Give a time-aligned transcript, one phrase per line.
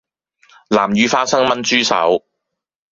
[0.67, 2.25] 南乳花生炆豬手